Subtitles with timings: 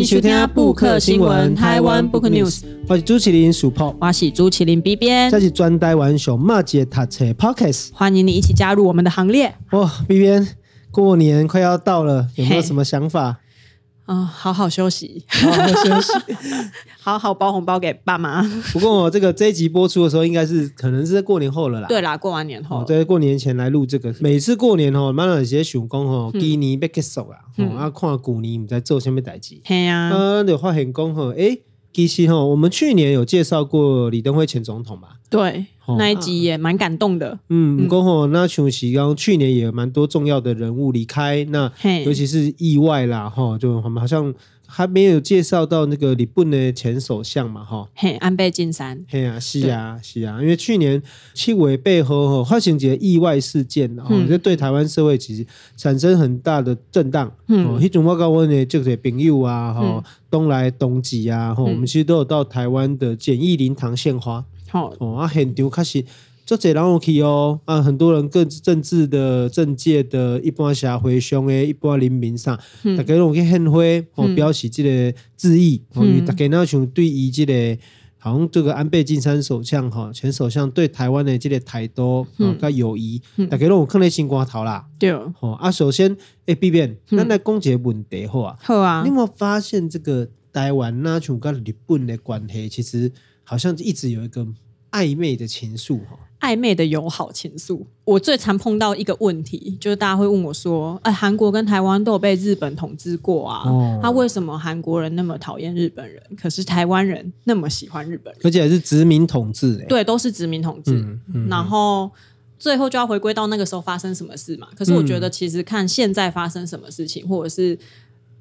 [0.00, 2.62] 欢迎收听《布克新闻》台湾 Book News。
[2.88, 7.90] 我是朱麒麟鼠炮，我是朱麒麟 B 边，这是专台湾熊马姐读册 Podcast。
[7.92, 9.54] 欢迎你一起加入我们的行列。
[9.72, 10.48] 哇，B 边，
[10.90, 13.40] 过年快要到了，有没有什么想法？
[14.06, 16.12] 嗯，好好休息，好好休息，
[17.00, 18.42] 好好包红包给爸妈。
[18.72, 21.88] 不过我这个这一集播出的时候，应该是可能是在过年后了啦。
[21.88, 24.14] 对啦，过完年后，在过年前来录这个。
[24.20, 29.60] 每次过年哦，妈妈有些想讲哦，今年要结束了，哦，啊，看古年我们在做什么代志。
[29.64, 31.58] 嘿呀，啊，就发现讲吼，哎。
[31.92, 35.08] 其实吼，我们去年有介绍过李登辉前总统吧？
[35.30, 35.64] 对，
[35.96, 37.38] 那一集也蛮感动的。
[37.48, 41.72] 嗯，过后那像是刚去年也有蛮多重要的人物离开，那
[42.04, 44.34] 尤其是意外啦，哈，就我们好像。
[44.72, 51.02] 还没有介绍到那个日本的前首相嘛，哈，嘿，安倍晋三，嘿啊，是啊，是啊，因为去年
[51.34, 55.44] 七尾背后发生几个意外事件，哈、嗯，这对台湾社会其实
[55.76, 66.04] 产生很大的震荡，嗯，那种我跟我的这些朋友啊，哈、嗯，东来东吉啊，哈、嗯，我们其实都有到台湾的简易灵堂献花，好、嗯，哦，啊，现场开始。
[66.46, 73.78] 做这人我去哦啊，很多人各政治的政界的一般社会上的一般人民上，嗯、大家拢去献花
[74.16, 77.78] 哦，表示这个致意哦，因为大家那像对于这个
[78.18, 84.84] 好像这个安倍晋三首相哈前首相对台湾的这个态度啊，较友谊，大家拢有看在心肝头啦。
[84.98, 85.12] 对。
[85.12, 93.12] 哦啊，首先诶，B 编，咱来讲一个问题好啊，好啊，你有没有发现这个台湾那像跟日本的关系，其实
[93.50, 94.46] 好像一直有一个
[94.92, 96.16] 暧昧的情愫哈。
[96.38, 103.64] 暧昧的友好情愫，我最常碰到一个问题，就是大家会问我说：“哎，韩国跟台湾都有被日本统治过啊，
[104.00, 108.40] 他、哦、为什么韩国人那么讨厌日本人，可是台湾人那么喜欢日本人？
[108.44, 109.86] 而且还是殖民统治、欸？
[109.86, 110.92] 对，都是殖民统治。
[110.92, 112.08] 嗯嗯、然后
[112.56, 114.68] 最后就要回归到那个时候发生什么事嘛？
[114.76, 117.76] 可是我觉得，其实看现在发生什么事情，或者是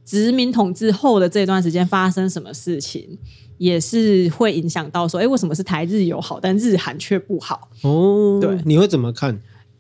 [0.09, 3.17] 殖民统治后的这段时间发生什么事情。”
[3.59, 7.67] 也是会影响到说，哎，为什么是台日友好，但日韩却不好？
[7.81, 9.37] 哦，对，你会怎么看？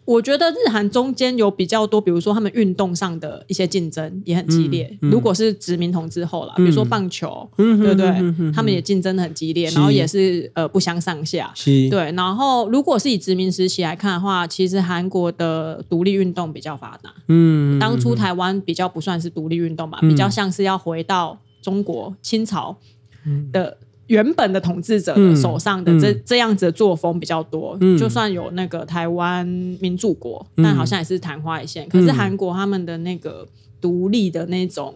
[0.09, 4.89] 我觉得日韩中间有比较多，比如说他们运动上的一些竞争也很激烈。
[5.01, 8.51] 嗯嗯、如果是殖民统治后了，比如说棒球，嗯、对不对？
[8.51, 11.51] 他们也竞争很激烈，然后也是呃不相上下。
[11.53, 17.13] 是对，然后如果是以殖民时期来看的话，其实韩国的独立运动比较发达。
[17.27, 22.75] 嗯，当初台湾比较不算是独立运动吧，嗯、比较像是要回到中国清朝。
[23.51, 23.77] 的
[24.09, 29.45] 原本的统治者的手上的这、嗯、这样子的作风比较多，嗯、就算有那个台湾
[29.79, 31.85] 民主国，嗯、但好像也是昙花一现。
[31.85, 33.47] 嗯、可是韩国他们的那个
[33.79, 34.95] 独立的那种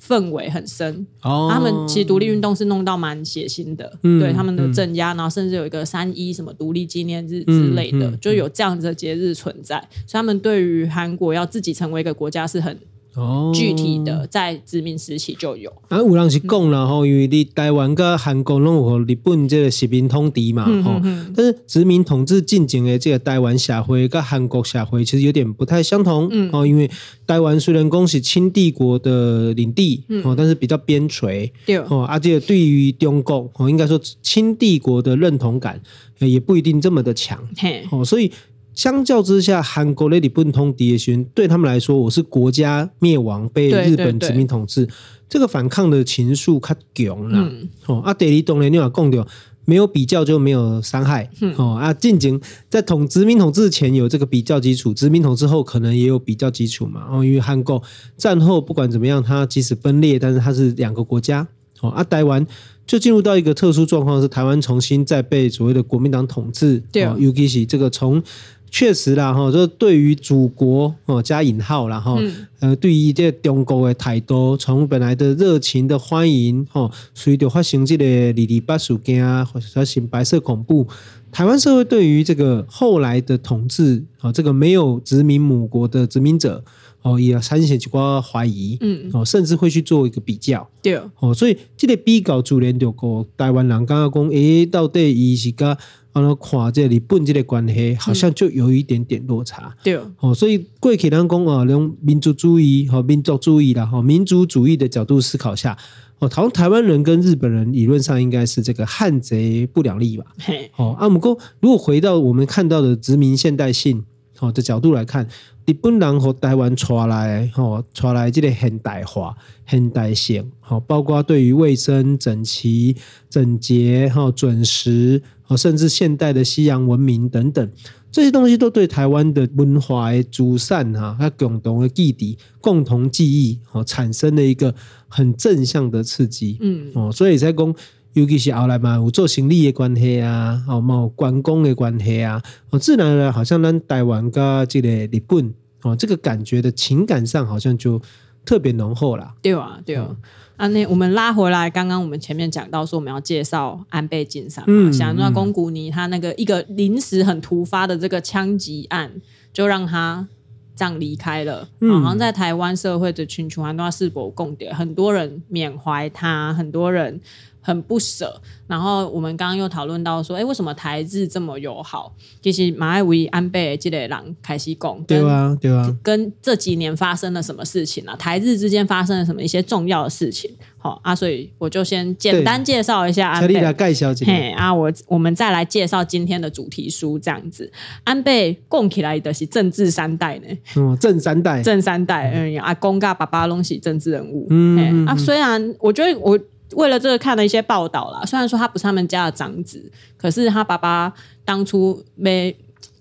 [0.00, 12.78] 氛围很深，哦、他们其实独立运动是弄到蛮血腥的，嗯、对他们的镇压，然后甚至有一个三一什么独立纪念日之类的，就有这样子的节日存在，所以他们对于韩国要自己成为一个国家是很。
[13.16, 15.72] 哦，具体的在殖民时期就有。
[15.88, 21.32] 啊，有人是讲了吼，因为你台湾跟韩国拢有日本这个殖民统治嘛，吼、嗯。
[21.34, 26.28] 但是殖民统治进行的这个台湾社会跟韩国社会其实有点不太相同。
[26.30, 26.50] 嗯。
[26.52, 26.90] 哦，因为
[27.26, 31.50] 台湾虽然讲是清帝国的领地，哦，但是比较边陲。
[31.64, 31.78] 对。
[31.78, 35.80] 哦，而且对于中国，哦，应该说清帝国的认同感
[36.18, 37.42] 也不一定这么的强。
[37.56, 37.82] 嘿。
[37.90, 38.30] 哦，所以。
[38.76, 44.86] 相较之下，韩国的日本统治的时候，对他们来说，我是国家灭亡，被日本殖民统治，
[45.30, 47.38] 这个反抗的情愫较强了。
[47.38, 49.26] 嗯、哦，啊，第二当然你要讲到，
[49.64, 51.30] 没有比较就没有伤害。
[51.40, 52.38] 嗯、哦，啊，进行
[52.68, 57.06] 在统殖民统治前有这个比较基础，殖民统治后可能也有比较基础嘛。
[57.10, 57.82] 哦，因为韩国
[58.18, 61.48] 战后不管怎么样，它即使分裂，但是它是两个国家。
[61.80, 62.46] 哦，啊，台湾
[62.86, 66.82] 就进入到一个特殊状况，是台湾重新再被所谓的国民党统治。
[66.92, 68.22] 对、哦，尤其是这个从。
[68.70, 72.18] 确实啦，哈，就对于祖国哦加引号啦，哈，
[72.60, 80.86] 呃，对于这中国的态度，从本来的热情的欢迎，哈，随着发生这个二二八事件啊，或者发生白色恐怖，
[81.32, 86.62] 台湾社会对于这个后来的统治啊，这个没有殖民母国的殖民者，
[87.06, 95.78] 哦，也产生一寡怀疑，嗯，哦，甚至会去做一个比较，对，哦，所以这个比较自然就个台湾人刚刚讲，诶，到底伊是个。
[96.16, 99.76] 然后看这日本这个关系，好像就有一点点落差。
[99.82, 105.76] 对哦，所以过去人讲啊，用民族主义和民族主义啦，哈，民族主义的角度思考下，
[106.20, 110.24] 哦，好像台湾人跟日本人理论上应该是这个汉贼不两立吧？
[110.38, 114.02] 嘿，哦，阿姆哥，如果回到我们看到的殖民现代性
[114.40, 115.26] 哦的角度来看。
[115.66, 119.34] 日本人和台湾传来，吼传来这个现代化、
[119.66, 122.94] 现代性，好，包括对于卫生、整齐、
[123.28, 125.20] 整洁、哈准时，
[125.56, 127.68] 甚至现代的西洋文明等等，
[128.12, 134.72] 这些东西都对台湾的文化的祖善哈，它共同的记忆、共同记忆哦，产生了一个
[135.08, 136.58] 很正向的刺激。
[136.60, 137.74] 嗯哦，所以才讲，
[138.16, 145.52] 尤其是后来嘛，有做生意的关系啊，哦，冇观光的关系啊，哦，自然而然好像咱台湾跟这个日本
[145.82, 148.00] 哦，这个感觉的情感上好像就
[148.42, 149.34] 特别浓厚啦。
[149.42, 150.06] 对啊，对啊。
[150.08, 150.16] 嗯
[150.56, 159.12] 啊，那我们拉回来，刚刚我们前面讲到说我们要介绍安倍晋三嘛，想说公古尼他那个一个临时很突发的这个枪击案，
[159.52, 160.26] 就让他
[160.74, 161.68] 这样离开了。
[161.82, 167.20] 好像在台湾社会的群群很多世博共点，很多人缅怀他，很多人。
[167.66, 172.14] 很不舍，然后我们刚刚又讨论到说，哎，为什么台日这么友好？
[172.40, 178.14] 其实马爱维安倍这类人开始讲，对啊，对啊，跟这几年发生了什么事情啊？
[178.14, 180.48] 台日之间发生了什么一些重要的事情？
[180.78, 183.60] 好啊，所以我就先简单介绍一下安倍，介
[183.92, 187.68] 绍一下，嘿啊，我我们再来介绍今天的主题书，这样子，
[188.04, 190.46] 安倍供起来的是政治三代呢，
[190.76, 196.38] 嗯，正三代，正三代，嗯，阿公跟爸爸都是政治人物，嗯啊，虽然我觉得我。
[196.76, 201.12] 为了这个看了一些报道啦，虽然说他不是他们家的长子，可是他爸爸
[201.44, 202.54] 当初没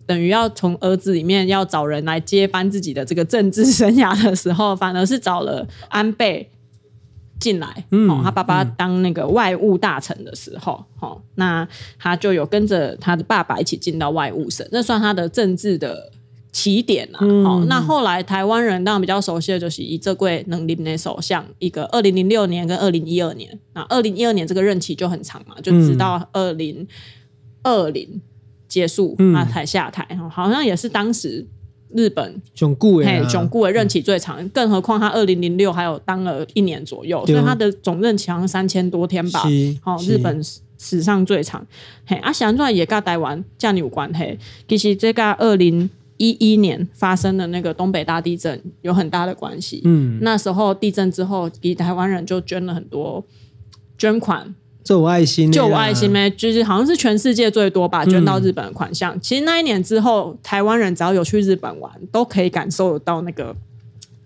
[0.05, 6.49] 等于要从儿子里面要找人来接班自己的这个政治生涯的时候，反而是找了安倍
[7.39, 7.85] 进来。
[7.91, 11.67] 嗯，哦，他爸爸当那个外务大臣的时候，哦，那
[11.99, 16.11] 他就有跟着他的爸爸一起进到外务省，那算他的政治的。
[16.55, 26.87] 起点啊，好、那后来台湾人当然比较熟悉的就是以这位能林的首相，一个二零零六年跟二零一二年，那二零一二年这个任期就很长嘛，就直到二零
[27.61, 28.21] 二零
[28.69, 31.45] 结束，他才下台，嗯、好像也是当时
[31.89, 39.41] 日本囧固哎，囧固的任期最长，嗯、更何况他二零零六还有当了一年左右，所以他的总任期好像三千多天吧，
[39.81, 40.41] 好、哦，日本
[40.77, 41.67] 史上最长。
[42.05, 45.89] 嘿，啊，想说也跟台湾这样有关系，其实这个二零。
[46.17, 49.81] 一一年发生的那个东北大地震有很大的关系。
[49.83, 53.23] 嗯，那时候地震之后，给台湾人就捐了很多
[53.97, 59.15] 捐款，就我爱心，就我爱心呗，就是好像是全世界最多吧，捐到日本的款项。
[59.15, 63.53] 嗯、其实那一年之后，台湾人只要有去日本玩，都可以感受到那个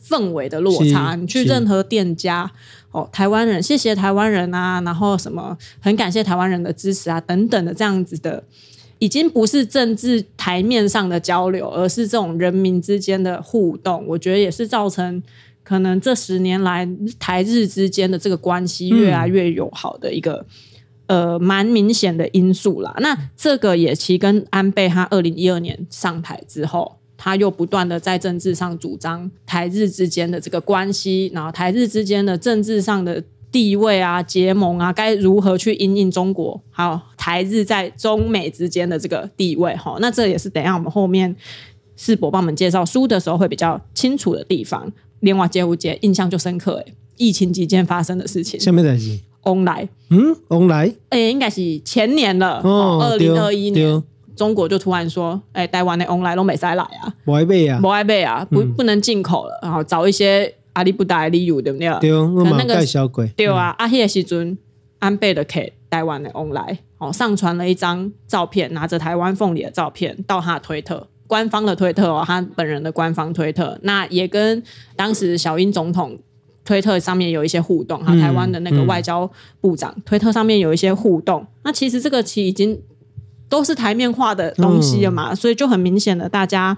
[0.07, 1.15] 氛围的落差。
[1.15, 2.51] 你去任何店家，
[2.91, 8.43] 哦，台湾人谢谢台湾人啊，然后什么很感谢台湾人的支持啊，等等的这样子的。
[8.99, 14.05] 已经不是政治台面上的交流，而是这种人民之间的互动。
[14.05, 15.23] 我觉得也是造成
[15.63, 16.87] 可能这十年来
[17.17, 20.45] 台日之间的这个关系越来越友好的一个、
[21.07, 22.93] 呃蛮明显的因素啦。
[22.99, 33.23] 那这个也其实跟安倍他二零一二年上台之后，他又不断的在政治上主张台日之间的这个关系，然后台日之间的政治上的。
[33.51, 36.61] 地位啊，结盟啊，该如何去因应中国？
[36.69, 41.35] 还有台日在中美之间的这个地位，哈，那这也是等一下我们后面
[41.95, 44.91] 世博帮我们介绍书的时候会比较清楚的地方。
[45.21, 48.59] 另外，接无接印象就深刻，诶，疫情期间发生的事情。
[48.59, 49.21] 什么东西？
[49.43, 54.03] 翁来，嗯，翁来，哎，应该是前年了，哦，二零二一年，
[54.35, 60.53] 中国就突然说，哎，台湾的 online 都没再来啊，不爱买啊，不爱买啊，不不能进口了，然后找一些。
[60.73, 61.89] 阿里不达的理由对不对？
[61.99, 63.27] 对，我那个小鬼。
[63.35, 64.57] 对啊，阿迄个时阵，
[64.99, 74.61] 安倍的给台湾的翁来哦，上传了一张照片，拿着台湾凤梨的照片到他的推特，官方的推特哦，他本人的官方推特，那也跟
[74.95, 76.19] 当时小英总统
[76.63, 81.45] 推特上面有一些互动，哈、嗯，台湾的那个外交部长、嗯、推特上面有一些互动。
[81.63, 82.79] 那其实这个其实已经
[83.49, 86.77] 都是台面化的东西了嘛，嗯、所以就很明显的大家。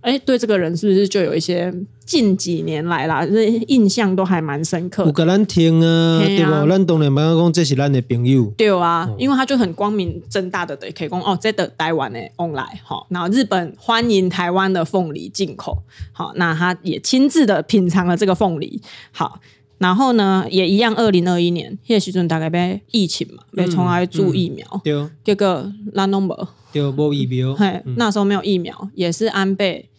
[0.00, 1.72] 哎，对这个人是不是就有一些
[2.06, 5.04] 近几年来啦，这印象都还蛮深刻。
[5.04, 6.66] 有给咱听啊，对吧？
[6.66, 8.46] 咱当然不要讲这是咱的朋友。
[8.56, 18.80] 对啊，因为他就很光明正大的对，可以讲哦，这的台湾的翁来哈，然后日本欢迎台湾的凤梨进口，好，那他也亲自的品尝了这个凤梨，
[19.12, 19.38] 好，
[19.76, 26.34] 然后呢，也一样，二零二一年，那时阵大概被疫情嘛，被从来注疫苗，对，这个拉诺姆，
[26.72, 29.89] 对，无疫苗，嘿，那时候没有疫苗，也是安倍。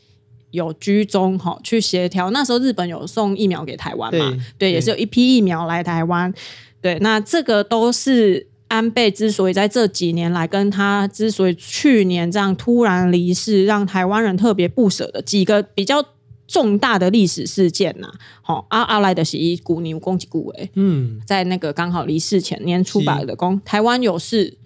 [0.51, 4.29] 有居中哈去协调，那时候日本有送疫苗给台湾嘛？
[4.57, 6.33] 对，对，也是有一批疫苗来台湾。
[6.81, 16.03] 对，那这个都是安倍之所以在这几年来，跟他之所以去年这样突然离世，让台湾人特别不舍的几个比较
[16.47, 18.11] 重大的历史事件呐。
[18.41, 24.57] 好，阿阿来的是一股牛攻击股诶，嗯，在那个刚好离世前年出版的公，台湾有事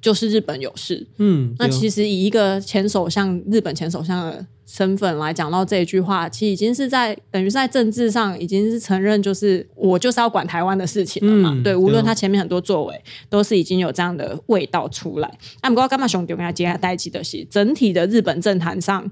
[0.00, 4.46] 就是日本有事，嗯，那其实以一个前首相日本前首相的。
[4.66, 11.50] 身份来讲到这一句话，其实已经是在等于是在政治上已经是承认，就是我就是要管台湾的事情了嘛。
[11.54, 15.38] 嗯、对，无论他前面很多作为，都是已经有这样的味道出来。
[15.62, 19.10] 那不过干嘛兄弟跟他接下带起的是整体的日本政坛上。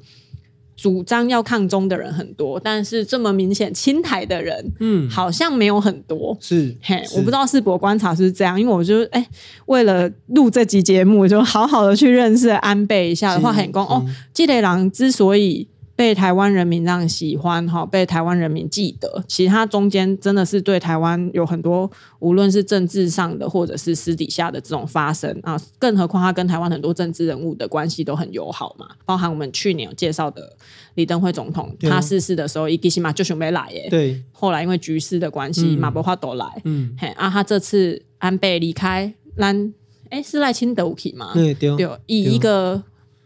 [0.76, 6.36] 主张要抗中的人很多，但是这么明显亲台的人，嗯，好像没有很多。
[6.40, 9.28] 是，嘿，我不知道世博观察是这样，因为我就哎、欸，
[9.66, 15.68] 为了录这集节目，就好好的去认识安倍一下的话，很公哦，纪雷郎之所以。
[15.94, 30.56] 被台湾人民这样喜欢哈，被台湾人民记得，其实他中间真的是对台湾有很多，无论是政治上的或者是私底下的这种发生啊，更何况他跟台湾很多政治人物的关系都很友好嘛，包含我们去年有介绍的
[30.94, 39.72] 李登辉总统，他逝世的时候，伊基西马就准备来耶，对，后来因为局势的关系，马博华都来，嗯，嘿，啊，他这次安倍离开，兰，
[40.08, 41.32] 哎，是赖清德武体吗？
[41.34, 42.82] 对，对，以一个。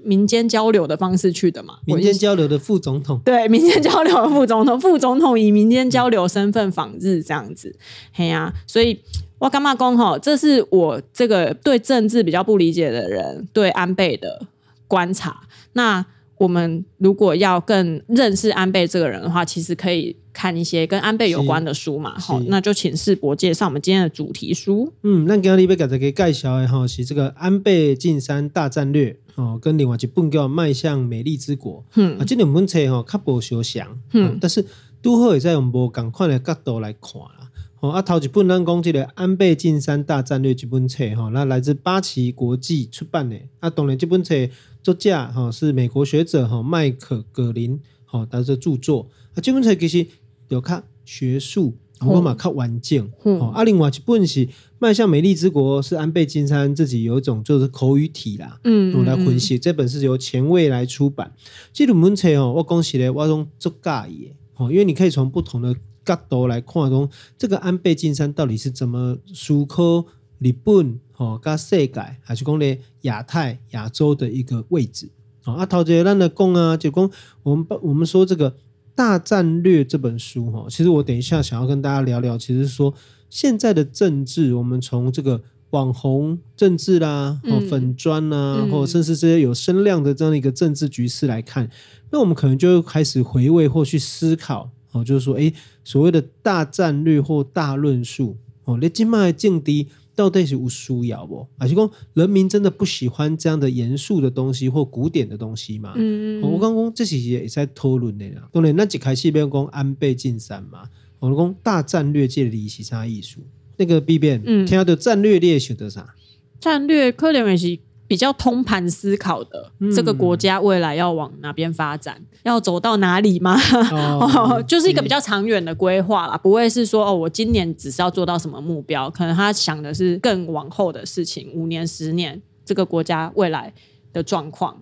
[0.07, 1.75] 民间交流的方式去的嘛？
[1.85, 7.75] 民间交流的副总统，对， 民间交流的副总统， 副总统以民间交流身份访日这样子，
[8.13, 9.01] 嘿呀、啊，所以
[9.39, 14.47] 我干嘛讲吼，这是我这个对政治比较不理解的人对安倍的
[14.89, 15.43] 观察。
[15.73, 16.07] 那
[16.39, 22.19] 我们如果要更认识安倍这个人的话，其实可以看一些跟安倍有关的书嘛。
[22.19, 24.93] 好，那就请世博介绍我们今天的主题书。
[25.03, 29.17] 嗯，那今天要给大家介绍的哈是这个安倍晋三大战略。
[29.37, 34.65] 哦，跟另外一本叫《迈向美丽之国》，嗯，啊，这两本册吼较无相像，嗯，但是
[35.03, 37.51] 都好会在用无共款的角度来看啦。
[37.81, 43.37] 哦，啊，头一本咱讲这个《安倍晋三大战略》这本册，哈，那来自八旗国际出版的。
[43.61, 44.35] 啊，当然这本册
[44.83, 49.07] 作者哈是美国学者哈麦可葛林，哈，他的著作。
[49.35, 50.07] 啊，这本册其实
[50.49, 51.77] 有看学术。
[52.01, 54.47] 我嘛较完整，哦，啊，另外一本是
[54.79, 59.59] 《迈向美丽之国》，是安倍晋三自己有一种就是口语体啦，嗯，我来分析。
[59.59, 61.33] 这本是由前卫来出版。
[61.73, 65.75] 这本文册哦，我恭喜咧，我拢足介意哦，因为你可以从不同的
[66.05, 70.05] 角度来看，中这个安倍晋三到底是怎么思考
[70.39, 75.09] 日本哦，加世界，还是讲咧亚太、亚洲的一个位置。
[75.45, 77.11] 啊，头一个咱来讲啊，就讲
[77.43, 78.55] 我们我们说这个。
[78.97, 82.93] 大战略这本书哈，其实我等一下想要跟大家聊聊，其实是说
[83.31, 91.71] 现在的政治，我们从这个网红政治啦、嗯、粉砖啦，嗯、或者甚至这些有声量的这样一个政治局势来看，
[92.11, 95.53] 那我们可能就开始回味或去思考哦，就是说，诶，
[95.85, 99.89] 所谓的大战略或大论述哦，你今麦境地。
[100.17, 101.47] 到底是有需要不？
[101.59, 105.93] 还是讲人民真的不喜欢这样的严肃的东西或古典的东西嘛？
[105.95, 108.49] 嗯，我刚刚这些也在讨论的啦。
[108.51, 110.89] 当然，那一开始边讲安倍晋三嘛，
[111.21, 113.41] 我讲大战略界的是啥艺术？
[113.77, 116.15] 那个 B 变，嗯，听到战略列晓得啥？
[116.59, 117.79] 战略可能也是。
[118.09, 123.57] 比较通盘思考的，嗯、这个国家未来要往哪边发展，要走到哪里吗？
[123.91, 133.73] 哦、 就是一个比较长远的规划啦，不会是说哦，我今年只是要做到什么目标，可能他想的是更往后的事情，五年、十年，这个国家未来
[134.13, 134.77] 的状况。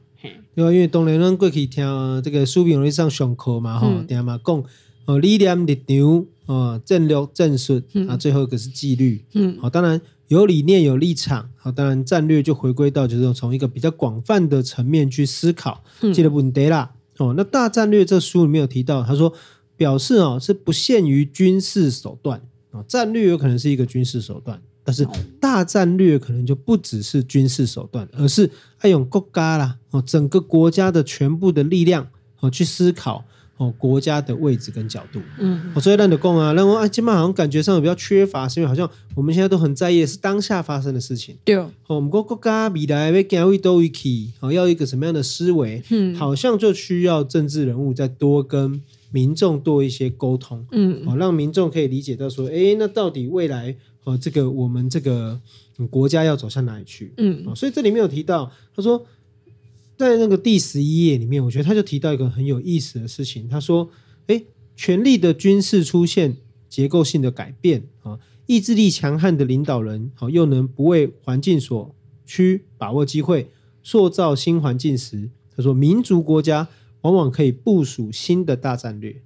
[0.54, 4.64] 因为因为当年咱过去听这个苏炳荣上上课嘛，哈、嗯，听嘛讲
[5.06, 9.24] 哦，理念、立场、哦，战略、战术啊，最后一个是纪律。
[9.32, 10.00] 嗯，好，当然。
[10.34, 16.92] 有理念、有立场，好，当然战略就回归到就是从一个比较广泛的层面去思考，记得问题啦。
[17.18, 19.32] 哦，那大战略这书里面有提到，他说
[19.76, 25.06] 表示哦是不限于军事手段啊，战略有可能是一个军事手段，但是
[25.40, 32.08] 大战略可能就不只是军事手段，而是爱用国家啦哦，整个国家的全部的力量
[32.40, 33.24] 哦去思考。
[33.56, 41.54] 哦，国家的位置跟角度，嗯，所以让你讲啊，然后啊，今晚好像感觉上比较缺乏，是因为好像我们现在都很在意的是当下发生的事情，对。
[41.54, 48.82] 哦，我们国国家未来要走位到位去，哦，要一个什么样的思维，嗯，好像就需要政治人物再多跟
[49.12, 55.40] 民众多一些沟通，嗯，哦，让民众可以理解到说，哎，那到底未来哦，这个我们这个
[55.90, 59.06] 国家要走向哪里去，嗯，哦，所以这里面有提到，他说。
[59.96, 63.48] 在那个第十一页里面，我觉得他就提到一个很有意思的事情。
[63.48, 63.88] 他说
[64.26, 66.36] ：“诶，权力的军事出现
[66.68, 71.94] 结构性的改变啊，意志力强悍的领导人啊，又能不为环境所
[72.26, 73.50] 趋，把握机会，
[73.84, 76.66] 塑造新环境时，他说民族国家
[77.02, 79.22] 往往可以部署新的大战略。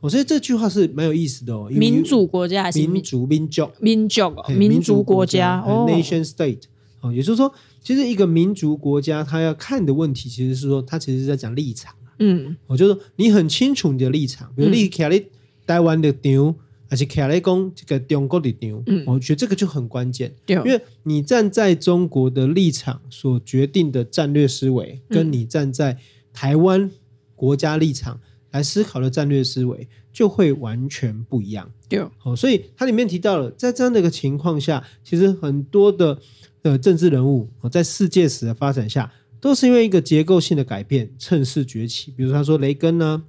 [0.00, 1.70] 我觉得这句话是蛮有意思的哦。
[1.70, 6.64] 民主国家还是民族民族民族民族国家哦，nation state
[7.00, 7.50] 哦，也就是说。”
[7.82, 11.94] 其实一个民族国家，他要看的问题，其实是说，他其实是在讲立场。
[12.18, 15.24] 嗯，我就说你很清楚你的立场，比如你卡在
[15.66, 16.54] 台湾的牛，
[16.86, 20.34] 还是卡在讲这个中国的牛，嗯，我觉得这个就很关键。
[20.44, 25.96] 对，因为你站在中国的立场所决定的战略思维，跟你站在
[26.34, 26.90] 台湾
[27.34, 28.20] 国家立场
[28.50, 31.70] 来思考的战略思维，就会完全不一样。
[31.88, 36.20] 对，哦，所以它里面提到了，在这样的一个情况下，其实很多的
[36.62, 42.12] 呃政治人物在世界史的发展下，都是因为一个结构性的改变趁势崛起。
[42.16, 43.22] 比如他说雷根啊、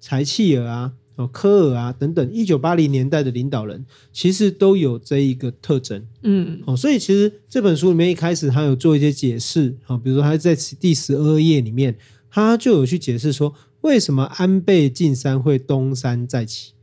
[0.00, 0.92] 柴契尔啊。
[1.16, 11.96] 哦，科尔啊等等，一九八零年代的领导人其实都有这一个特征，嗯，哦，所以其实这本书里面一开始他有做一些解释，哦，比如说他在第十二页里面，
[12.28, 16.73] 他就有去解释说为什么安倍晋三会东山再起，哦，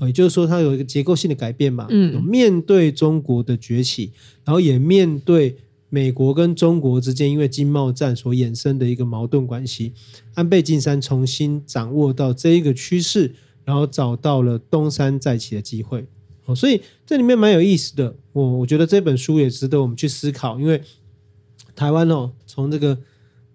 [0.00, 4.12] 也就是说它有一个结构性的改变嘛，嗯，面对中国的崛起，
[4.44, 5.56] 然后也面对
[5.88, 9.92] 美国跟中国之间因为经贸战所衍生的一个矛盾关系，
[10.34, 13.34] 安倍晋三重新掌握到这一个趋势。
[13.66, 16.06] 然后找到了东山再起的机会，
[16.44, 18.14] 哦，所以这里面蛮有意思的。
[18.32, 20.80] 我我觉得这本书也值得我们去思考，因为
[21.74, 22.96] 台湾哦，从这个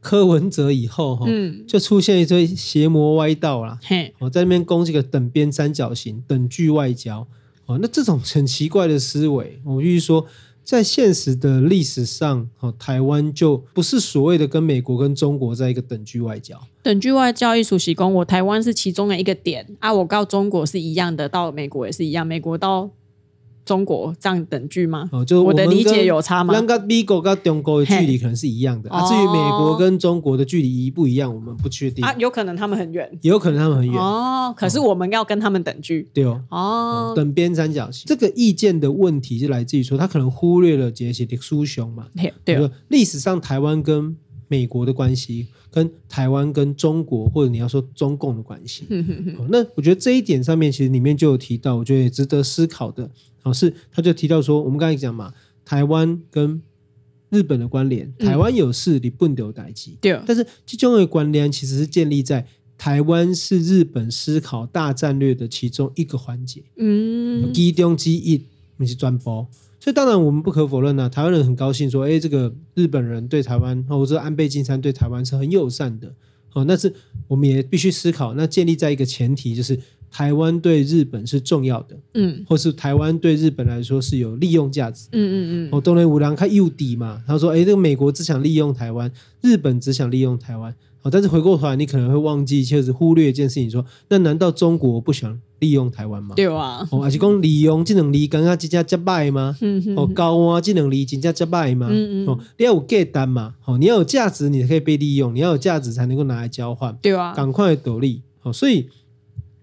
[0.02, 7.26] 柯文哲以后哈，嗯，就出现一堆邪魔歪道啦，嘿，我在那边攻这个等边三角形、等距外交，
[7.68, 10.26] 哦，那这种很奇怪的思维，我预说。
[10.64, 16.56] 在现实的历史上，哦，台湾就不是所谓的跟美国跟中国在一个等距外交。
[16.84, 22.92] 等距外交一属习公，我台湾是其中的一个点啊，我告中国是一样的，到美国也是一样，美国到。
[23.66, 25.10] 中国这样等距吗？
[25.12, 26.54] 哦，就是我的理解有差吗？
[26.54, 32.04] 那个美国跟中国的距离可能是一样的，啊，至于美国跟中国的距离一不一样，我们不确定。
[32.04, 33.96] 啊，有可能他们很远，也有可能他们很远。
[33.96, 36.10] 哦，可是我们要跟他们等距。
[36.14, 36.42] 对哦。
[36.50, 37.14] 哦。
[37.16, 42.08] 等边三角形，这个意见的问题是来自于说，他可能忽略了这些的书雄嘛。
[42.44, 42.70] 对。
[42.88, 44.16] 历史上台湾跟
[44.52, 48.86] 美国的关系，跟台湾跟中国，或者你要说中共的关系。
[49.48, 53.10] 那我觉得这一点上面，其实里面就有提到，我觉得也值得思考的。
[53.44, 56.62] 哦，是，他就提到说，我们刚才讲嘛，台湾跟
[57.30, 59.98] 日本的关联，台湾有事，你不能有代机。
[60.02, 62.46] 对，但是其中的关联其实是建立在
[62.78, 66.62] 台湾是日本思考大战略的其中一个环节。
[66.76, 68.44] 嗯，其中之一，
[68.76, 69.48] 你是专播。
[69.82, 76.14] 所以当然我们不可否认呢、台湾人很高兴说，哎，这个日本人对台湾，或者安倍晋三对台湾是很友善的。
[76.54, 76.94] 哦，那是
[77.28, 79.78] 我们也必须思考，那建立在一个前提就是。
[80.12, 85.70] 台湾对日本是重要的，嗯，或是台湾对日本来说是有利用价值，嗯嗯嗯。
[85.72, 89.10] 哦东雷五郎看右底嘛，他说：“哎，这个美国只想利用台湾，
[89.42, 99.58] 日本只想利用台湾。”哦，但是回过头来，你可能会忘记，就是忽略一件事情，说：“那难道中国不想利用台湾吗？”对啊，哦，还是讲利用这能力刚刚真正失败吗？
[99.62, 99.96] 嗯嗯。
[99.98, 101.88] 哦，高啊，这能力真正失败吗？
[101.90, 102.28] 嗯嗯。
[102.28, 103.56] 哦，你要有价单嘛？
[103.66, 106.96] 哦，你要有价值，你才可以被利用，你要有价值才能够拿来交换。
[107.02, 108.22] 对啊，赶快得利。
[108.44, 108.88] 哦，所以。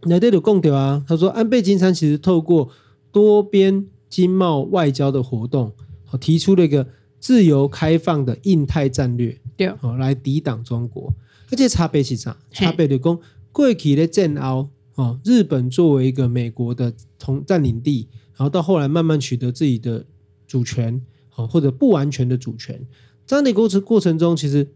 [0.02, 2.70] 那这有共调啊，他说安倍晋三其实透过
[3.11, 5.72] 多边经贸外交的活动，
[6.20, 6.87] 提出了一个
[7.18, 11.12] 自由开放的印太战略，对，来抵挡中国。
[11.50, 12.37] 而且差别是啥？
[12.50, 13.18] 差别的讲，
[13.50, 18.06] 过去的战后，哦，日本作为一个美国的同占领地，
[18.37, 20.04] 然后到后来慢慢取得自己的
[20.46, 22.80] 主权，或者不完全的主权，
[23.26, 24.68] 这样的过程过程中，其实。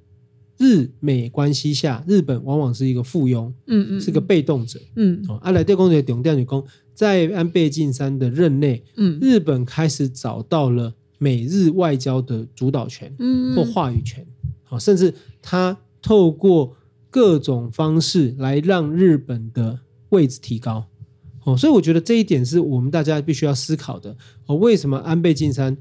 [0.58, 5.22] 日美关系下，日本往往是一个附庸，嗯嗯，是个被动者，嗯。
[5.28, 14.24] 哦，阿来电工的董调女工在安倍晋三的任内，嗯，日本开始找到了美日外交的主导权，嗯，或话语权，
[14.64, 16.76] 好，甚至他透过
[17.10, 19.78] 各种方式来让日本的
[20.10, 20.86] 位置提高，
[21.44, 24.16] 哦，所以我觉得这一点是我们大家必须要思考的。
[24.46, 25.76] 哦，为什么安倍晋三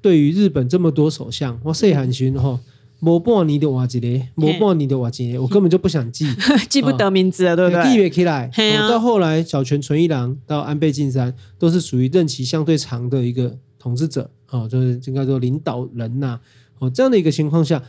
[0.00, 2.58] 对于日本这么多首相，哇，细汉时哈？
[2.98, 6.26] 某半年的瓦几嘞，某半年的瓦几个，我根本就不想记，
[6.68, 8.08] 记不得名字了，对不对？
[8.10, 8.50] 起来。
[8.88, 16.40] 到后来，小泉纯一郎到安倍晋三，都是属于任期相对长的一个统治者，哦，就是应该说领导人呐，
[16.78, 17.82] 哦，这样的一个情况下，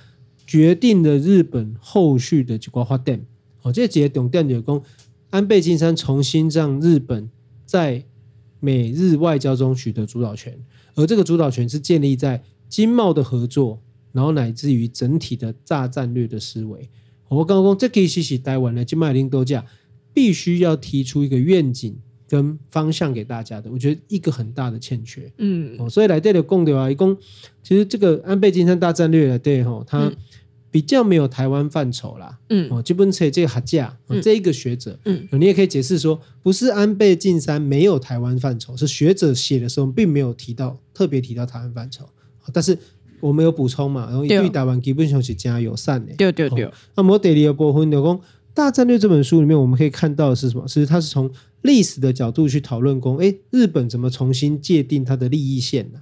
[0.45, 3.21] 决定了日本后续的几个发展。
[3.61, 4.83] 哦，这几个重点就是说，
[5.29, 7.29] 安倍晋三重新让日本
[7.65, 8.03] 在
[8.59, 10.57] 美日外交中取得主导权，
[10.95, 13.79] 而这个主导权是建立在经贸的合作。
[14.17, 16.89] 然后乃至于整体的大战略的思维，
[17.29, 19.63] 我刚刚说这其实是台湾的经贸领导者
[20.11, 21.95] 必须要提出一个愿景
[22.27, 25.31] 跟方向给大家的，我觉得一个很大的欠缺。
[25.37, 27.15] 嗯，所以来这里讲的话，一共
[27.61, 30.11] 其实这个安倍晋三大战略来对哈，他
[30.71, 32.39] 比较没有台湾范畴啦。
[32.49, 42.09] 嗯，哦，基本上这个学者，这一个学者，嗯，你也可以解释说，不是安倍晋三没有台湾范畴，是学者写的时候并没有提到特别提到台湾范畴，
[42.51, 42.75] 但是。
[43.19, 44.07] 我们有补充嘛？
[44.09, 46.13] 然后对台湾基本上是加友善的。
[46.17, 46.65] 对对对。
[46.65, 48.17] 哦、那么第二部分就讲
[48.53, 50.63] 《大战略》这本书里面，我们可以看到的是什么？
[50.67, 51.29] 其实它是从
[51.61, 55.99] 历史的角度去讨论，说，哎，日本怎么重新界定它的利益线呢？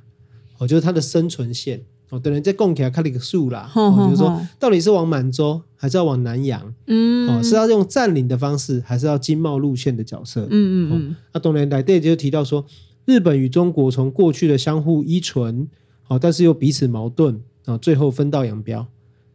[0.58, 1.84] 哦，就是它的生存线。
[2.12, 6.71] 哦，等人在供起来看了一个数啦，哦，就是说到底是往满洲还是要往南洋？
[6.86, 10.43] 嗯，哦，是要用占领的方式，还是要经贸路线的角色？
[10.43, 11.15] 嗯嗯嗯。
[11.34, 12.63] 那当然，来对就提到说，
[13.06, 15.67] 日本与中国从过去的相互依存，
[16.07, 18.85] 哦，但是又彼此矛盾，啊，最后分道扬镳。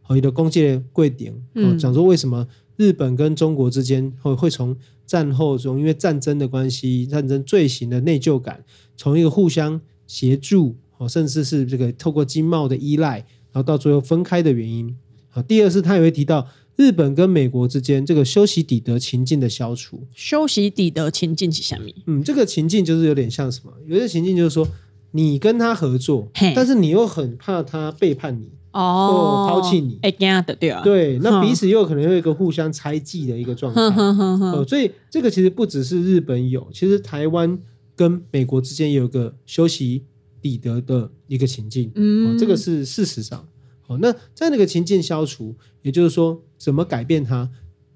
[0.01, 8.63] 好，有的攻击贵点，哦，讲说为什么日本跟中国之间会会从战后中因为战争的关系、战争罪行的内疚感，
[8.95, 10.75] 从一个互相协助。
[10.97, 13.17] 哦，甚至是这个透过经贸的依赖，
[13.51, 14.95] 然后到最后分开的原因。
[15.31, 20.03] 啊，第二是他也会提到日本跟美国之间这个修习底德情境的消除。
[20.13, 21.89] 修习底德情境是什么？
[22.05, 23.73] 嗯，这个情境就是有点像什么？
[23.87, 24.67] 有些情境就是说，
[25.11, 33.81] 你跟他合作，但是你又很怕他背叛你哦，抛弃你，哎，的对啊，对，那彼此又可能有一个互相猜忌的一个状态。
[33.81, 37.59] 哦，所以这个其实不只是日本有，其实台湾
[37.95, 40.05] 跟美国之间有个修昔
[40.41, 43.45] 底德的一个情境，嗯、哦，这个是事实上，
[43.81, 47.49] 好、哦，那在那个情境消除，也就是说，怎么改变它？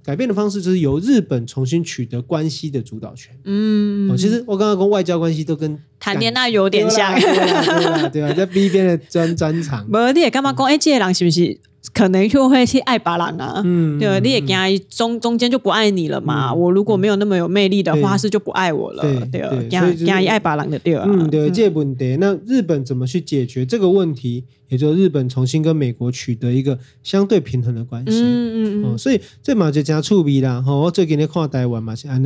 [0.05, 10.67] 改变的方式就是由日本重新取得关系的主导权，嗯，哦，其实我刚刚跟外交关系都跟谈恋爱有点像，对啊，对啊，在 B 边的专专长，不，你也干嘛讲？
[10.67, 11.57] 哎，这个人是不是？
[11.93, 16.51] 可能就会去爱别人啊，嗯、对，你也跟他中中间就不爱你了嘛。
[16.51, 21.05] 嗯、我如果没有那么有魅力的话，对是就不爱我了，对，对，跟他跟他爱别人的对啊。
[21.07, 24.43] 嗯，对，这个问题，那日本怎么去解决这个问题？
[24.67, 28.19] 也就是日本重新跟美国取得一个相对平衡的关系。
[28.19, 28.85] 嗯嗯嗯。
[28.85, 30.59] 哦，所以这嘛就加触笔啦。
[30.59, 32.21] 哈，我最近在看台湾嘛是安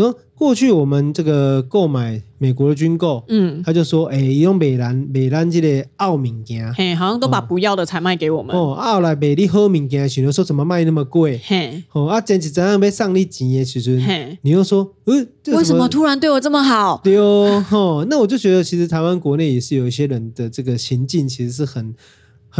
[0.00, 0.10] 内。
[0.10, 8.56] 说过去我们这个购买美国的军购，嗯，他就说，哎，用美兰美兰这个奥敏件，嘿，好像都把不要的才卖给我们。
[8.56, 11.38] 哦，后来美丽好敏件，想说怎么卖那么贵？
[11.44, 16.98] 嘿，哦，啊，简直怎样被上你钱的时阵，嘿，你又说，呃，为什么突然对我这么好？
[17.04, 21.94] 对哦， 哦，那我就觉得其实台湾国内也是有一些人的这个行径，其实是很。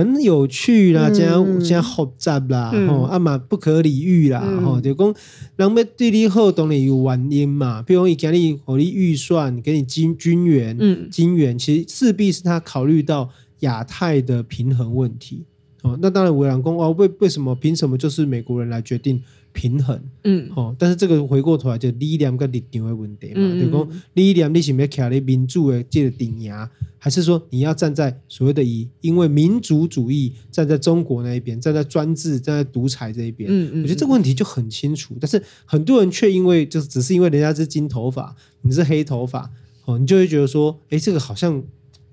[0.00, 5.14] 很有趣啦，这样这样复杂啦，吼啊嘛不可理喻啦，吼就讲
[5.56, 7.82] 人们对你好，当然有原因嘛。
[7.82, 13.28] 比如讲，给你给你预算，给你金金元，嗯，金元，其实势必是他考虑到
[13.60, 15.44] 亚太的平衡问题。
[15.82, 19.22] 哦，那当然，我讲公哦，为为什么凭什么就是美国人来决定？
[19.52, 33.50] 平衡，嗯，哦，但是这个回过头来就力量跟力量的问题嘛，嗯、就讲力量你是要卡在民主的这个顶牙，还是说你要站在所谓的以因为民族主义站在中国那一边，站在专制、站在独裁这一边？
[33.50, 39.50] 嗯嗯，我觉得这个问题就很清楚，但是很多人却因为就是只是因为人家是金头发，你是黑头发，
[39.84, 41.62] 哦，你就会觉得说，哎，这个好像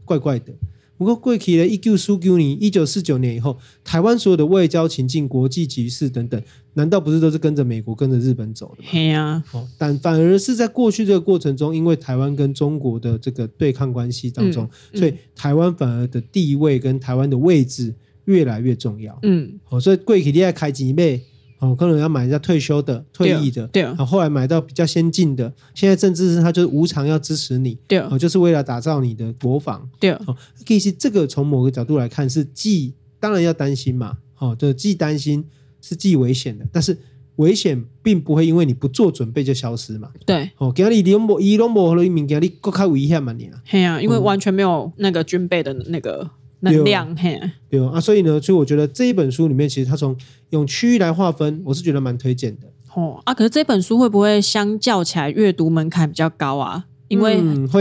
[0.03, 0.53] 怪怪的。
[0.97, 6.41] 不过，过去的一九四九年、一九四九年以后，台湾所有的外交情境、国际局势等等，
[6.77, 8.89] 难道不是都是跟着美国、跟着日本走的吗？
[8.91, 9.43] 对啊。
[9.51, 17.93] 哦，但反而是在过去这个过程中，因为台湾跟中国的这个对抗关系当中，所以台湾反而的地位跟台湾的位置
[18.25, 19.17] 越来越重要。
[19.23, 19.59] 嗯。
[19.69, 21.21] 哦，所以过去你要开几倍？
[21.59, 35.43] 哦，可能要买一下退休的、退役的，对，然后后来买到比较先进的，现在甚至是他就是无偿要支持你，对，哦，就是为了打造你的国防，对，哦，其实这个从某个角度来看是既当然要担心嘛，哦，就既担心
[35.81, 36.97] 是既危险的，但是
[37.37, 46.29] 危险并不会因为你不做准备就消失嘛，对，哦，给你你莫伊拢莫了一名给你更加危险嘛你啊，对啊，因为完全没有那个军备的那个。
[46.61, 50.17] 能量嘿，对啊，所以呢，所以我觉得这一本书里面，其实它从
[50.49, 52.67] 用区域来划分，我是觉得蛮推荐的。
[52.95, 56.85] 哦啊，可是这本书会不会相较起来阅读门槛比较高啊？
[57.07, 57.35] 因为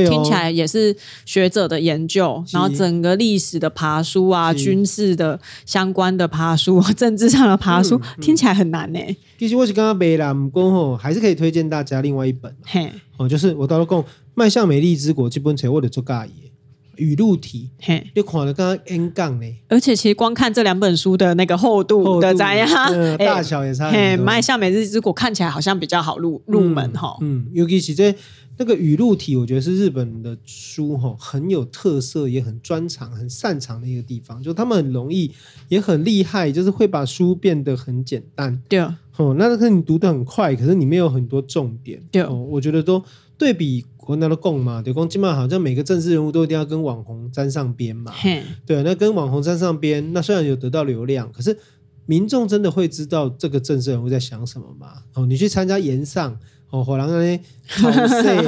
[0.09, 8.99] 听起来也是学者的研究，然后整个历史的爬书啊，军事的相关的爬书， 政治上的爬书，听起来很难呢。
[9.39, 12.55] 其实我是刚刚背了，过吼还是可以推荐大家另外一本。
[12.65, 16.33] 嘿，哦，就是我到了讲迈向美丽之国这本书，我得做尬爷。
[16.97, 22.69] 语录体，嘿，你看了刚刚 N 杠呢，而且其实光看这两本书的那个厚度的怎样，
[23.21, 24.25] 大小也差很多。
[24.25, 28.15] 迈向美丽之国看起来好像比较好入入门哈，嗯，尤其是这
[28.59, 35.31] 那个语录体，我觉得是日本的书哈很有特色，也很专长、很擅长的一个地方，就他们很容易，
[35.69, 38.63] 也很厉害，就是会把书变得很简单。
[38.69, 42.03] 对啊，哦，那可是你读得很快，可是里面有很多重点。
[42.11, 43.03] 对哦，我觉得都
[43.39, 43.85] 对比。
[44.07, 48.13] 国内的共嘛，对，共起码好像每个政治人物都一定要跟网红沾上边嘛。
[48.15, 51.59] 嘿对，那跟网红沾上边，那虽然有得到流量，可是
[52.05, 55.03] 民众真的会知道这个政治人物在想什么吗？
[55.15, 56.39] 哦，你去参加演上，
[56.77, 58.43] 哦，火狼那些，好色，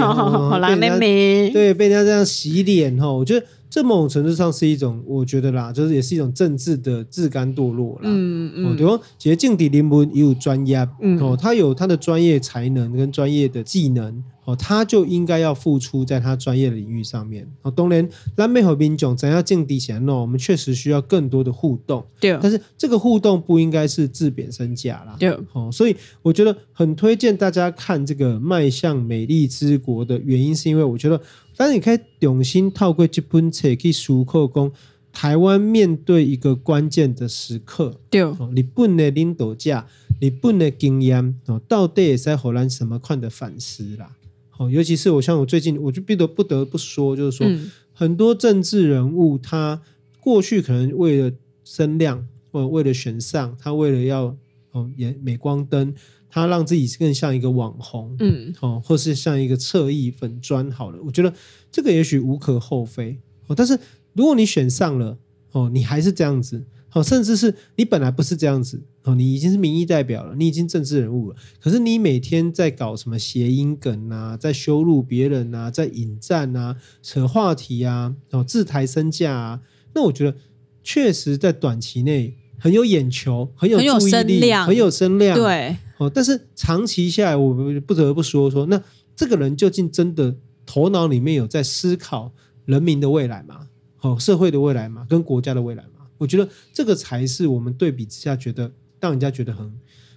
[0.50, 3.46] 火狼那边，对，被人家这样洗脸，哦，我觉得
[3.78, 8.06] 这某种程度上是一种，我觉得啦，就是也是一种政治的自甘堕落啦。
[8.06, 14.24] 嗯嗯，对方其实政治人物也有专业，嗯哦，他有他的专业才能跟专业的技能。
[14.44, 17.46] 哦，他就应该要付出在他专业的领域上面。
[17.60, 20.14] 哦，当然，咱们和民众怎样降低钱呢？
[20.14, 22.02] 我们确实需要更多的互动。
[22.18, 25.14] 对，但是这个互动不应该是自贬身价啦。
[25.18, 31.20] 对，哦，所以我觉得很推荐大家看这个《迈向美丽之国》的原因，是因为我觉得，
[31.58, 34.70] 当然你可以重新透过这本册去思考，讲
[35.12, 39.84] 台湾面对一个关键的时刻，对，哦，日本的领导者，
[40.20, 44.14] 日本的经验，哦，到底也在荷兰什么款的反思啦？
[44.56, 49.82] 哦，尤其是我像我最近，我就不得不得不说，就是说、嗯、很多政治人物，他
[50.20, 51.32] 过去可能为了
[51.64, 54.36] 声量，或为了选上，他为了要
[54.70, 55.92] 哦演镁光灯，
[56.30, 61.32] 他让自己更像一个网红，嗯，哦，或是像一个侧翼粉专好了，我觉得
[61.70, 63.54] 这个也许无可厚非哦。
[63.54, 63.78] 但是
[64.12, 65.18] 如果你选上了，
[65.52, 66.64] 哦，你还是这样子。
[66.94, 71.36] 哦，甚至是你本来不是这样子哦，你已经是民意代表了，你已经政治人物了。
[71.60, 79.60] 可是你每天在搞什么谐音梗啊，在羞辱别人啊，在引战啊，扯话题啊，哦，自抬身价啊，
[79.94, 80.34] 那我觉得
[80.82, 85.38] 确实在短期内很有眼球，很有注意力，很有声量，很有声量。
[85.38, 88.82] 对，哦，但是长期下来，我不得不说说，那
[89.16, 92.32] 这个人究竟真的头脑里面有在思考
[92.64, 93.68] 人民的未来吗？
[94.00, 95.06] 哦，社会的未来吗？
[95.08, 96.06] 跟国家的未来吗？
[96.18, 99.72] 我觉得这个才是我们对比之下觉得让人家觉得很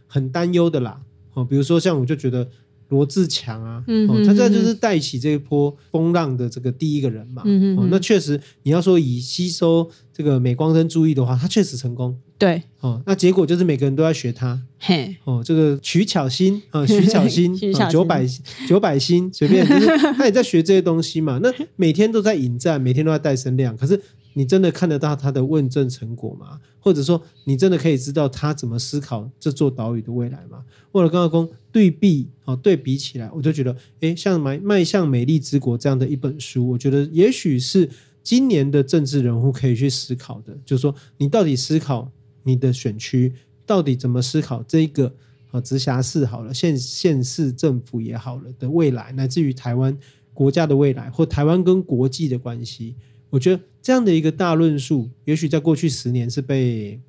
[0.08, 0.99] 很担忧的啦。
[1.34, 2.49] 哦，比如说像我就觉得
[2.91, 7.41] 罗志强啊，嗯、哦，他这就是带起这一波风浪的这个第一个人嘛。
[7.45, 12.15] 嗯、哦，那确实你要说以吸收这个镁光灯注意的话，他确实成功。
[12.38, 14.62] 对，哦，那结果就是每个人都在学他。
[14.77, 17.56] 嘿，哦，这个徐巧芯啊，徐巧 芯，
[17.89, 18.27] 九百
[18.67, 21.39] 九百星随便，就是他也在学这些东西嘛。
[21.41, 23.99] 那 每天都在引战，每天都在带声量，可是。
[24.33, 26.59] 你真的看得到他的问政成果吗？
[26.79, 30.63] 或者说，你真的可以知道他怎么思考这座岛屿的未来吗？
[30.91, 37.87] 或者刚刚说对比哦，对比起来，我就觉得，诶，像迈迈向美丽之国这样的一本书，我觉得也许是
[38.23, 42.09] 今年的政治人物可以去思考的，就是说，你到底思考
[42.43, 43.33] 你的选区，
[43.65, 45.13] 到底怎么思考这一个
[45.51, 49.95] 啊直辖市好了，县县市政府也好了的未来，乃至于台湾
[50.33, 52.95] 国家的未来，或台湾跟国际的关系。
[53.31, 57.01] 我觉得这样的一个大论述，也许在过去十年是被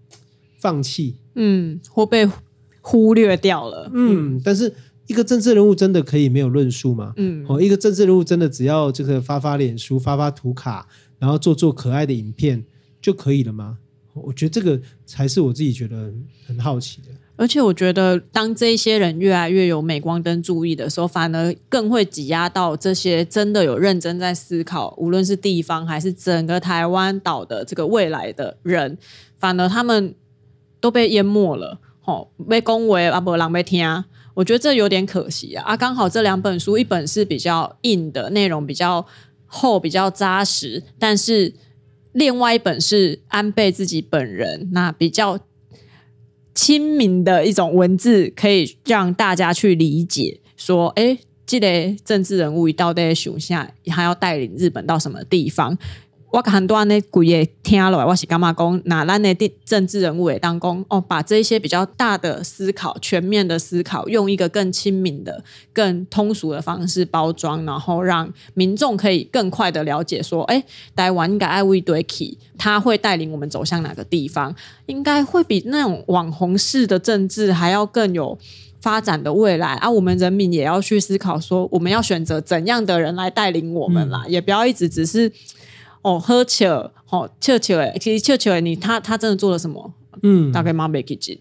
[0.56, 2.26] 放弃，嗯，或被
[2.80, 4.40] 忽略掉了，嗯。
[4.42, 4.72] 但是
[5.06, 7.12] 一个政治人物真的可以没有论述吗？
[7.16, 12.64] 嗯，哦，一个政治人物真的只要这个发发脸书、发发图卡，然后做做可爱的影片
[13.00, 13.78] 就可以了吗？
[14.14, 16.12] 我觉得这个才是我自己觉得
[16.46, 17.08] 很好奇的。
[17.35, 28.99] 而且我觉得，当这些人越来越有镁光灯注意的时候，反而更会挤压到这些真的有认真在思考，无论是地方还是整个台湾岛的这个未来的人，
[29.38, 30.14] 反而他们
[30.79, 31.81] 都被淹没了。
[32.01, 34.05] 吼，被恭维啊，不，人要听。
[34.35, 35.64] 我觉得这有点可惜啊。
[35.64, 39.05] 啊，刚好这两本书，一本是比较硬的内容，比较
[39.47, 41.55] 厚，比较扎实，但是
[42.12, 45.40] 另外一本是安倍自己本人，那比较。
[46.55, 55.77] 亲民的一种文字，可以让大家去理解，说，哎，这个政治人物一到底熊下，他要带领日本到什么地方？
[56.33, 58.81] 我很多呢，鬼也听了，我是干嘛讲？
[58.87, 70.64] 那咱的政治人物也当讲哦，把这些比较大的思考、全面的思考，用一个更亲民的、更通俗的方式包装，然后让民众可以更快的了解，说，哎，
[70.97, 74.55] 台湾应该爱为对起，他会带领我们走向哪个地方？
[74.87, 78.38] 应该会比那种网红式的政治还要更有
[78.81, 79.90] 发展的未来啊！
[79.90, 85.31] 我们人民也要去思考，说我们要选择怎样的人来带领我们啦，嗯、也不要一直只是。
[86.03, 89.93] 哦，喝酒，哦，笑笑诶，其实笑笑诶，你他他真的做了什么？
[90.23, 91.33] 嗯，大概妈没记住，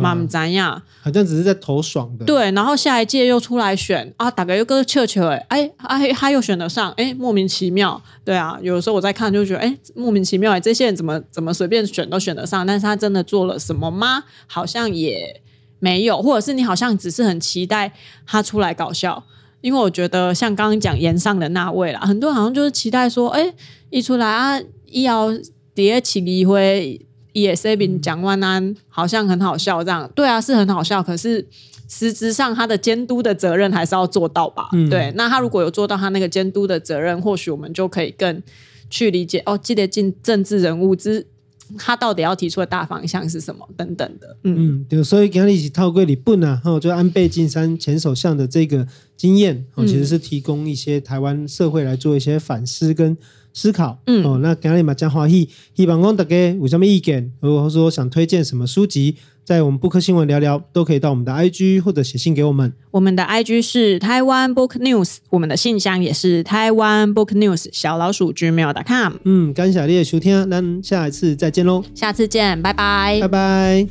[0.00, 2.24] 妈唔知呀，好像只是在投爽的。
[2.24, 8.02] 对，然后下一届又出来选啊，大概又个笑笑诶，哎哎，他又选得上，哎，莫名其妙。
[8.24, 12.66] 对啊，有时候我在看就觉得，哎，莫名其妙诶，这些人怎么怎么随便选都选得上？
[12.66, 14.24] 但是他真的做了什么吗？
[14.46, 15.40] 好像也
[15.78, 17.92] 没有，或者是你好像只是很期待
[18.26, 19.22] 他出来搞笑。
[19.60, 23.52] 因为我觉得像刚刚讲炎上的那位啦，很多好像就是期待说，哎，
[23.90, 25.30] 一出来啊，一要
[25.74, 30.10] 第二期议会也是边讲万安，好像很好笑这样。
[30.14, 31.46] 对啊，是很好笑，可是
[31.88, 34.68] 实质上他的监督的责任还是要做到吧？
[34.72, 38.42] 嗯、对，那他如果有做到他那个监督的责任，或许我们就可以更
[38.88, 41.26] 去理解哦，记得进政治人物之。
[41.78, 43.68] 他到底要提出的大方向是什么？
[43.76, 44.78] 等等的，嗯。
[44.78, 53.16] 嗯，对，所以跟他一起套柜里不呢，哈，就安倍晋三前首相的这个经验，哦，其实是提供一些台湾社会来做一些反思跟
[53.56, 53.98] 思考。
[54.06, 62.70] 嗯，哦，那今日嘛讲欢喜，希望讲大家有什么意见，如果说想推荐什么书籍，在我们布克新闻聊聊，都可以到我们的 IG 或者写信给我们。
[62.90, 69.14] 我们的 IG 是台湾 Book News，我们的信箱也是台湾 Book News 小老鼠 gmail.com。
[69.24, 71.82] 嗯，感谢你的收听，那下一次再见喽。
[71.94, 73.86] 下次见，拜拜，拜拜。